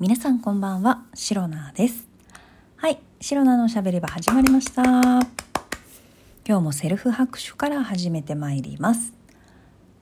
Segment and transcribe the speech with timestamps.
[0.00, 2.08] 皆さんこんばんは、シロナです。
[2.76, 4.82] はい、シロナのしゃべり場始まりました。
[4.82, 5.20] 今
[6.46, 9.12] 日もセルフ拍手から始めてまいります。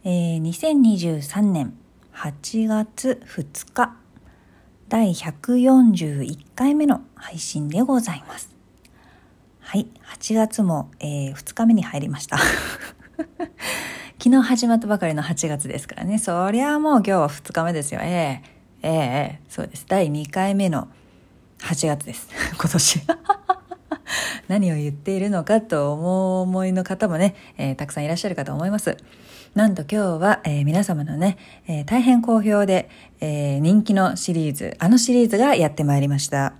[0.04, 1.76] えー、2023年
[2.14, 3.96] 8月2日、
[4.88, 8.54] 第141回目の配信でございます。
[9.58, 12.38] はい、8月も、えー、2日目に入りました。
[14.22, 16.20] 昨日始まったばかりの8月ですからね。
[16.20, 18.00] そりゃもう今日は2日目ですよ。
[18.00, 19.84] ええええそうです。
[19.88, 20.88] 第2回目の
[21.60, 22.28] 8月です。
[22.58, 23.00] 今年。
[24.48, 28.96] 何を言っているのかと思う思いの方もね、えー、たくさんいらっしゃるかと思います。
[29.54, 31.36] なんと今日は、えー、皆様のね、
[31.66, 32.88] えー、大変好評で、
[33.20, 36.54] え人気のシリーズ、あのシリーズがやってまいりました。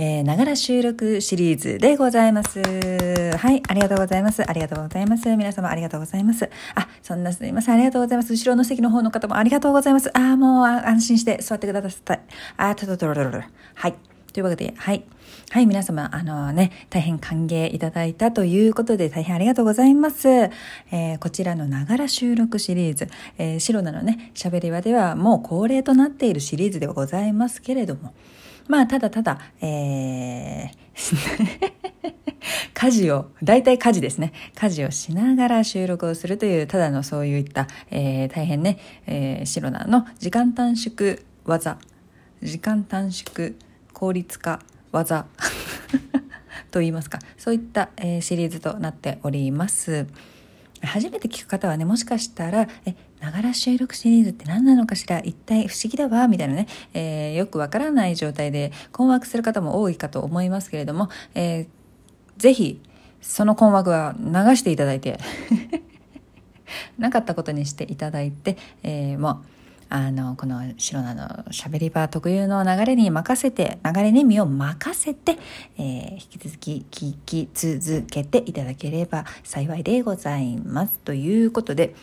[0.00, 2.60] えー、ながら収録シリーズでございます。
[2.60, 4.48] はい、ありがとうございます。
[4.48, 5.28] ありがとうございます。
[5.36, 6.48] 皆様ありがとうございます。
[6.76, 7.74] あ、そんなすいません。
[7.74, 8.32] ありがとうございます。
[8.32, 10.16] 後ろの席の方の方もありがとうございます。
[10.16, 12.20] あ、もう安心して座ってください。
[12.58, 13.42] あ、とととろろろ。
[13.74, 13.94] はい。
[14.32, 15.02] というわけで、はい。
[15.50, 20.28] はい、皆様、あのね、大変歓迎いただいたということで、大変ありがとうございます。
[20.28, 28.14] えー、こちらのながら収録シリーズ、えー、シロナのね、喋り場ではもう恒例となっているシリーズではございますけれども、
[28.68, 30.70] まあ、ただただ、えー、
[32.74, 34.32] 家事を、大体家事ですね。
[34.54, 41.78] 家事をしながら収録をするという、ただのそういった、えー、大変ね、えー、シロナの時間短縮技、
[42.42, 43.52] 時間短縮
[43.94, 44.60] 効率化
[44.92, 45.26] 技
[46.70, 50.06] と言いますか、そういった、えー、シリーズとなっております。
[50.82, 61.66] 初めて聞く方はね、もしかしたら、え、ながら収録シリーズって何なのかしら一体不思議だわみたいなね、えー、よくわからない状態で困惑する方も多いかと思いますけれども、えー、
[62.36, 62.80] ぜひ、
[63.20, 65.18] その困惑は流していただいて、
[66.98, 69.36] なかったことにしていただいて、えー、もう、
[69.90, 75.38] あの、この白菜の喋り場特有の流れに任せて、流れに身を任せて、
[75.78, 80.98] えー、引き続き聞き続けていただければ幸いでございます。
[81.00, 81.94] ということで、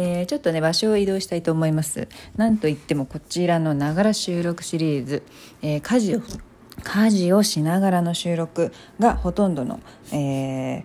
[0.00, 2.06] えー、ちょっとね、場所を移動したいと思います。
[2.36, 5.24] なんといってもこちらのながら収録シリーズ、
[5.60, 6.20] えー、家事を、
[6.84, 9.80] 家事をしながらの収録がほとんどの、
[10.12, 10.84] え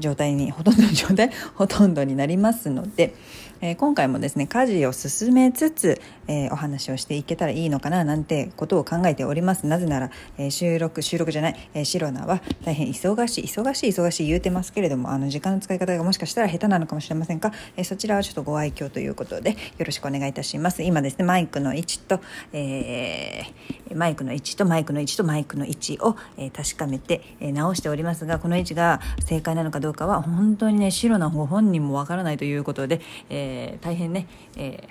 [0.00, 3.14] 状態に、ほとんどの状態、ほとんどになりますので、
[3.62, 9.66] えー、今回もですね家事を進めつつ、えー、お話をしていけたらいいのかななんてことを考えております。
[9.66, 20.82] なぜなら、えー、収録収録じゃない、えー、シロナは大変忙しい忙しい忙しい言うてますけれどもあの時間の使い方がもしかしたら下手なのかもしれませんが、えー、そちらはちょっとご愛嬌ということでよろしくお願いいたします。
[20.82, 22.20] 今ですねマイクの位置と、
[22.54, 34.88] えー、マイクの位置とマイクの位置とマイクの位置を、えー、確かめて、えー、直しておりますがこの位置が正解なのかどうかは本当にねシロナご本人もわからないということで、えーえー、大変ね、え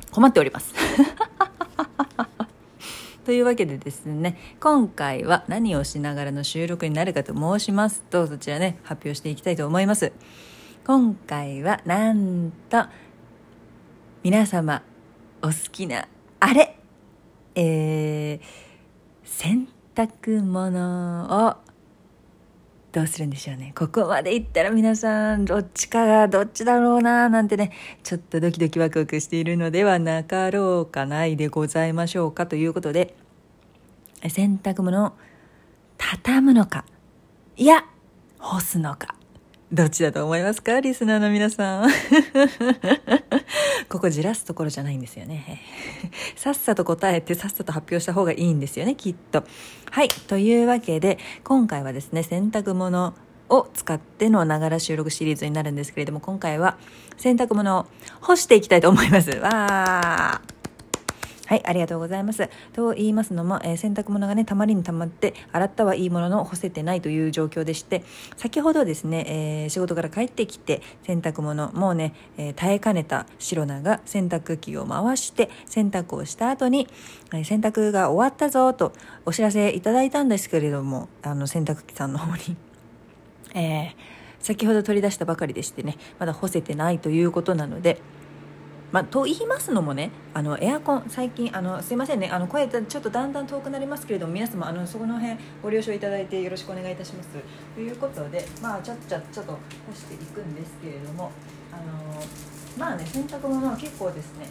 [0.00, 0.74] ー、困っております。
[3.24, 10.12] というわけでですね、今回は何をしながらの収録になるかと申しますと、そちらね、発表していきたいと思います。
[10.86, 12.84] 今回は、なんと、
[14.22, 14.82] 皆様、
[15.42, 16.06] お好きな、
[16.40, 16.76] あれ
[17.54, 18.40] えー、
[19.24, 21.56] 洗濯物を
[22.94, 23.72] どうするんでしょうね。
[23.76, 27.72] ここまでいったら皆さん、どっちかがどっちだろうな、なんてね、
[28.04, 33.16] ちょっとドキドキワクワクしているのではなかろうかないでございましょうかということで、
[34.28, 35.12] 洗濯物を
[35.98, 36.84] 畳むのか、
[37.56, 37.84] いや、
[38.38, 39.16] 干すのか。
[39.72, 40.78] どっちだと思いますか？
[40.78, 41.90] リスナーの皆さん。
[44.04, 45.62] こじらすところじゃないんですよね。
[46.36, 49.44] さっさと答えてさっさと発表した方がいいんですよね、きっと。
[49.90, 50.08] はい。
[50.08, 53.14] というわけで、今回はですね、洗濯物
[53.48, 56.76] を使ってのながら収録シリーズになるんですけれども、今回は
[57.16, 57.86] 洗濯物を
[58.20, 59.30] 干していきたいと思います。
[59.30, 60.53] わー。
[61.46, 62.48] はい、ありがとうございます。
[62.72, 68.02] と言いますのも、えー、洗濯物がね、たまりにたまって、洗ったはいいものの干せてないという状況でして、
[68.36, 76.88] 先ほどですね、えー、仕事から帰ってきて、洗濯物、もうね、えー、耐えかねた白菜が洗濯機を回して、洗濯をした後に、
[77.34, 78.92] え、洗濯が終わったぞと
[79.26, 82.56] お知らせいただいたんですけれども、あの、洗濯機さんの方に。
[83.54, 83.94] えー、
[84.40, 88.00] 先ほど取り出したばかりでしてね、まだ干せてないということなので、
[88.94, 97.30] まあ、と言いますのもねあのエアコン最近あのすいませんねあの声ちょっとだんだん遠くなりますけれども皆様あのそこの辺ご了承いただいてよろしくお願いいたします。
[97.74, 99.58] ということでまあちょっちょっちゃと干
[99.92, 101.32] していくんですけれども
[101.72, 102.22] あの
[102.78, 104.46] まあね洗濯物は結構ですね。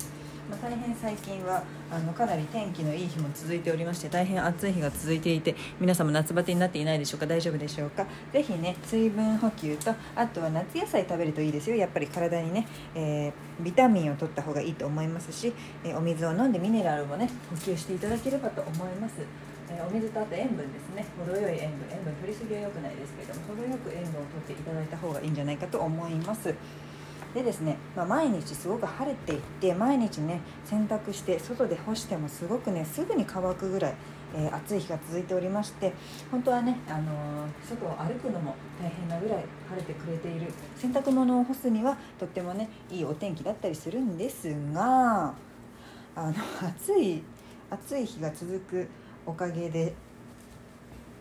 [0.50, 8.06] まあ、大変最近はあのかなり天気のいい日も続いておりまして大変暑い日が続いていて皆さんも夏バテになっていないでしょうか大丈夫でしょうか。
[8.32, 11.76] ぜひね水分補給とあとは夏野菜食べるといいですよ。
[11.76, 15.54] やっぱり体にね、えー、ビタミンを取った方がいいと思いますし、
[15.84, 19.16] えー、お水を飲んでミネラルもね補給していただければと思います。
[19.70, 21.06] えお水とあと塩分ですね。
[21.18, 21.88] 程よい塩分。
[21.90, 26.54] 塩分取りすぎは良くないですけれども程よく塩分を取っていただいた方がいいんじゃないかと思います。
[27.34, 33.96] でですね、まあ、毎日すごく晴れていって毎日ね洗濯して外で干してもすごくねすぐに乾くぐらい、
[34.36, 35.94] えー、暑い日が続いておりまして
[36.30, 45.34] 本当はね、あのー、外を歩くのも大変なぐらい晴れてくれている洗濯物を干すにはとってもねいいお天気だったりするんですが
[46.16, 47.24] あの暑い
[47.72, 48.88] 暑い日が続く
[49.26, 49.94] おかげで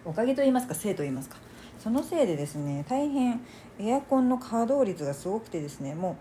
[0.04, 1.36] おかげと言いますかせいと言いますか
[1.82, 3.40] そのせいでですね大変
[3.80, 6.16] エアコンの稼働率がすごくてですねも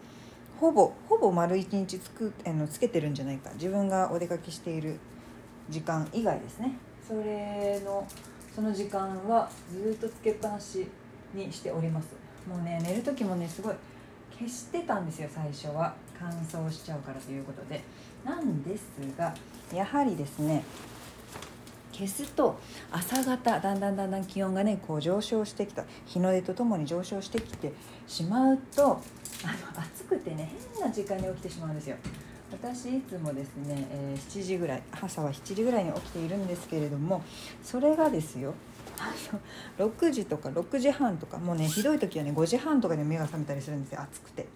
[0.57, 3.51] うほぼほぼ丸一日つくあのつけてるんじゃないか。
[3.53, 4.99] 自分がお出かけしている
[5.69, 6.75] 時間以外ですね。
[7.07, 8.07] それの
[8.55, 10.87] その時間はずっとつけっぱなし
[11.33, 12.09] にしております。
[12.47, 13.75] もうね寝る時もねすごい
[14.31, 15.93] 消してたんですよ最初は。
[16.19, 17.83] 乾燥しちゃうからということで。
[18.23, 18.83] なんです
[19.17, 19.33] が
[19.73, 20.63] やはりですね
[21.91, 22.59] 消すと
[22.91, 27.73] 朝方だんだんだんだん気温がねこう上昇してきた日の出とともに上昇してきて
[28.07, 28.99] しまうとあの
[29.81, 31.97] 暑くてね変な時間に起きてしまうんですよ。
[32.51, 37.23] 私いつもですね、えー、7時ぐらい朝は7時ぐらいに起きているんですけれども
[37.63, 38.53] それがですよ
[39.77, 44.47] 6時とか6時半とかもうねひどい時はね5時半とかで目が覚めたりするんですよ暑くて。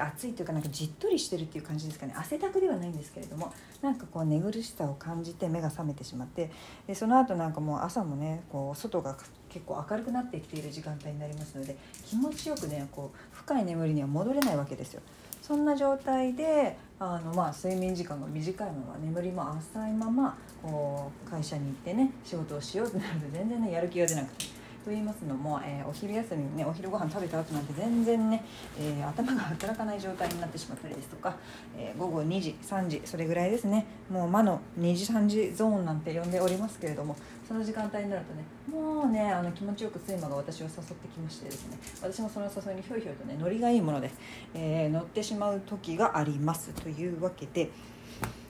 [0.00, 3.52] 暑いというかなんかじっとりしてるっていう感じですかね汗だくではないんですけれども
[3.82, 6.50] なんかこう寝苦しさを感じて目が覚めてしまって
[6.86, 9.16] でその後なんかもう朝もねこう外が
[9.48, 15.02] 結構明るくなってきている時間帯になりますので気持ちよくねこう深い眠りには戻れないわけですよ。
[15.40, 24.55] そんな状態であの、まあ、睡眠時間が短いまま眠りも浅いままこう会社に行ってね仕事をしようとなると全然ねやる気が出なくて。
[24.86, 28.44] と言いますのも、えー、お昼休みにねお昼ご飯食べた後なんて全然ね、
[28.78, 31.34] えー、頭が働かない状態になってしまったりですとか、
[31.76, 37.16] えー、午後2時3時それぐらいですねもう魔の2時3時ゾーンなんて呼んでおりますけれども
[37.48, 44.10] その時間帯になるとねもうねあの気持ちよく睡魔が私を誘ってきましてですね私もその誘いにひょいひょいとねノリがいいもので、
[44.54, 47.70] え乗ってしまう時がありますというわけで。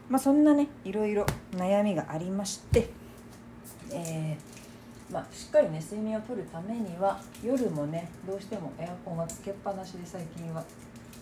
[0.09, 2.89] まあ、そんなねいろいろ悩みがありまして、
[3.91, 4.66] えー
[5.11, 10.65] まあ、しっかりね睡眠をとるためには夜もねどうしてもエアコンはつけっぱなしで最近は、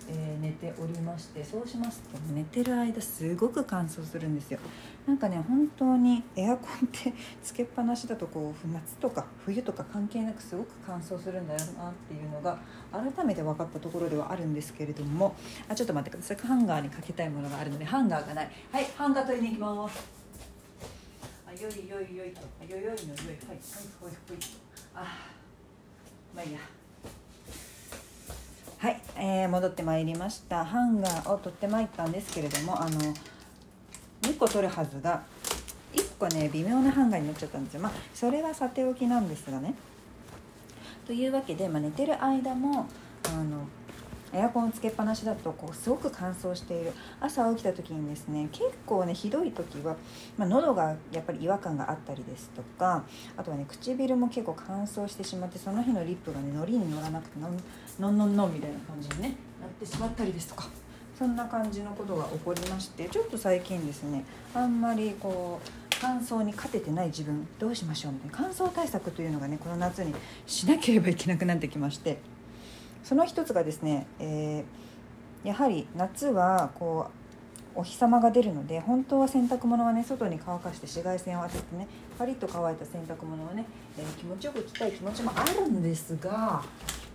[0.09, 4.59] えー、寝ておりましてそうしますと寝てる間すごく乾燥するんですよ。
[5.07, 12.59] なんかね本当にエアコンってつけっぱなしだとこう夏とか冬とか関係なくすごく乾燥するんだよなっていうのが
[12.91, 15.37] 改めて分かったところではあるんですけれども。
[15.69, 16.37] あちょっと待ってください。
[16.39, 18.51] ハンガーにかけたいものがあるのでハンガーがない。
[18.73, 20.24] はいハンガー取りに行きます。
[21.63, 22.83] よいよいよいとよいよい。
[22.83, 22.97] のよい。
[22.97, 23.39] はい。
[23.47, 23.57] はい。
[23.57, 24.13] はい。
[24.13, 24.39] はい。
[24.95, 25.31] あ
[26.35, 26.49] まあい。
[26.49, 26.53] い。
[26.53, 26.59] や
[28.79, 30.05] はい、えー、戻ってまい。
[30.05, 31.85] りましたハンガーを取ってまい。
[31.87, 33.01] ったんですけれどもあの
[34.23, 35.23] 2個取るはずが
[35.95, 39.75] 1個ね微妙なハンガーになっちゃったんですよまあそれはさておきなんですがね
[41.07, 41.27] とい。
[41.27, 42.87] うわけで、まあ、寝てる間も
[43.29, 43.67] あの
[44.35, 49.97] エアコンつけっぱなしだとこうすごく乾燥している朝起きた時にですね結構ねひどい時は、
[50.37, 53.05] まあ、喉がやっぱり違和感があったりですとか
[53.37, 57.57] あとはね唇も結構乾燥してしまってその日のリップがねのりに乗らなくてのん
[58.01, 60.69] のんのんのんみたいな感じに、ね、なってしまったりですとか
[61.17, 65.69] そんな感じのことが起こりましてちょっと最近ですねあんまりこう
[66.01, 70.13] 乾燥に勝ててない自分どうしましょうみたいな乾燥対策というのがねこの夏に
[70.45, 72.34] しなければいけなくなってきまして。
[73.05, 77.11] その一つがですね、えー、やはり夏はこ
[77.77, 81.87] うお日様が出るので本当は洗濯物はね外に乾かして紫外線を当ててね
[82.19, 83.67] パリッと乾いた洗濯物をね、
[83.99, 86.63] えー、気持ちよく着たい気持ちもあるんですが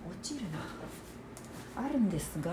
[0.07, 0.59] 落ちるな。
[1.75, 2.51] あるんですが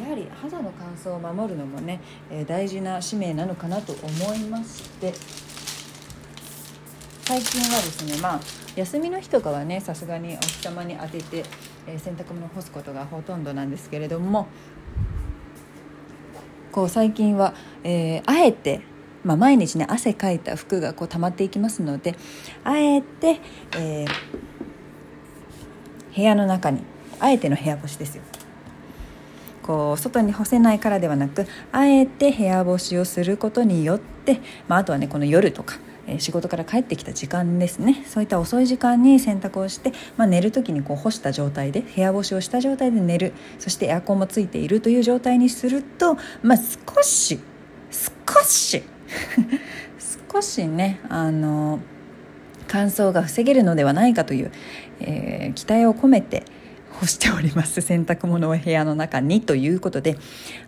[0.00, 2.00] やはり肌の乾燥を守るのもね、
[2.30, 5.12] えー、大事な使命なのかなと思いまして
[7.26, 8.40] 最近はですねまあ
[8.76, 11.42] 休みの日とかはねさすがにお日様に当てて、
[11.88, 14.46] えー、洗濯物干すことがほとんどなんですけれども
[16.70, 17.52] こう最近は、
[17.82, 18.80] えー、あえて、
[19.24, 22.14] まあ、毎日ね汗かいた服がこう溜まっていきますので
[22.62, 23.40] あえて、
[23.76, 24.08] えー、
[26.14, 26.84] 部屋の中に
[27.18, 28.22] あえての部屋干しですよ。
[29.64, 38.04] こう外に干せないからではなくあえて部屋干しをすることによって、まあ、あとはねこの夜とかえ仕事から帰ってきた時間ですね。
[38.06, 43.32] そういった遅い時間に洗濯をして、まあ、寝る時にこう干した状態で部屋干しをした状態で寝る。
[43.58, 47.40] そしてエアコンもついているという状態にすると、まあ、少し
[47.90, 48.82] 少し
[50.32, 51.80] 少しねあの
[52.68, 54.50] 乾燥が防げるのではないかという、
[55.00, 56.44] えー、期待を込めて
[56.98, 57.82] 干しております。
[57.82, 60.16] 洗濯物を部屋の中にということで。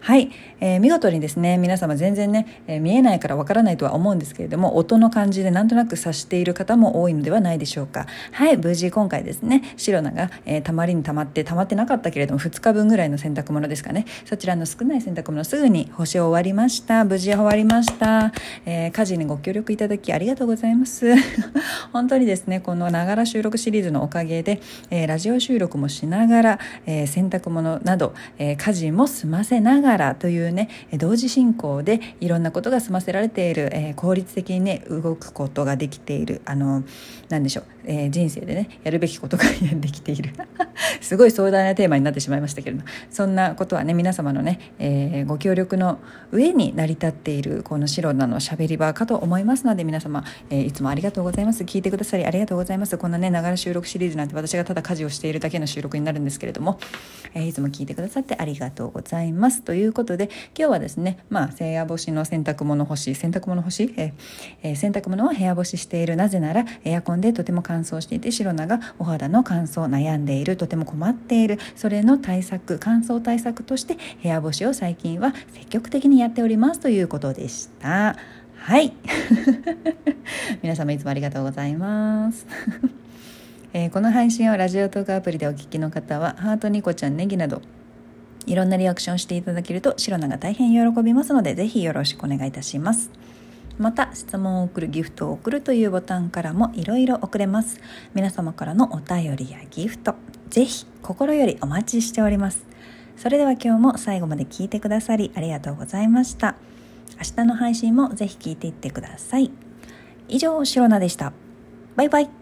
[0.01, 0.31] はい、
[0.61, 8.07] えー、見事にですね皆様全然ね、えー、見えないからわからないとは思うんですけれども音の感じでなんとなく察している方も多いのではないでしょうか。
[8.33, 8.59] はい。
[8.59, 14.05] 無事今回ですね白菜が、えー、たまりにたまってたまってなかったけれども2日分ぐらいの洗濯物ですかね。
[14.27, 17.05] そちらの少ない洗濯物すぐに干し終わりました。
[17.05, 18.33] 無事終わりました、
[18.67, 21.15] えー、家事にご協力いただきありがとうございます。
[21.93, 36.83] 本当にですねこのながら収録シリーズのおかげで、え、ラジオ収録もしないながら、えー、洗濯物など、えー、家事も済ませながらというね同時進行でいろんなことが済ませられている、えー、効率的にね動くことができているあの
[37.29, 39.45] 何でしょう、え、人生でねやるべきことが
[39.81, 40.33] できている。
[41.01, 45.99] すごい壮大なテーマになってしまいましたけれどもそんなことはね皆様のね、え、ご協力の
[46.33, 51.65] 上に成り立っているこの白菜のしゃべり場かと思いますので皆様、え、いつもありがとうございます。
[51.65, 52.97] 聞いてくださりありがとうございます。
[52.99, 56.79] こんなねながら収録シリーズなんて私がただ家事をしているだけの収録になるんですけれども、
[57.35, 59.63] えー、いつも聞いてくださってありがとうございます。
[59.63, 66.17] ということで今日はですねまあ部屋干しの洗濯物干し洗濯物干し、えー、洗濯物を部屋干ししている。
[66.17, 70.57] なぜならエアコンでとても乾燥していて白菜がお肌の乾燥悩んでいる。
[70.57, 71.59] とても困っている。
[71.77, 76.81] それの対策乾燥対策として部屋干しを最近は積極的にやっております。
[76.81, 78.17] ということでした。
[78.57, 78.93] はい。
[80.63, 82.47] 皆様いつもありがとうございます。
[83.75, 87.61] えー、この配信をラジオトークアプリでお聞きの方はハートニコちゃんネギなど
[88.47, 93.11] いろんなリアクションしていただけると白菜が大変喜びますのでぜひよろしくお願いいたします。
[93.79, 97.79] また質問を送るギフトを送るというボタンからもいろいろ送れます。
[98.15, 100.15] 皆様からのお便りやギフト
[100.49, 102.67] ぜひ心よりお待ちしております。
[103.17, 106.57] それでは今日も最後まで聞いてくださりありがとうございました。
[107.19, 109.51] 明日の配信もぜひ聞いていってください。
[110.29, 111.33] 以上シロナでした。
[111.97, 112.38] バイバイ。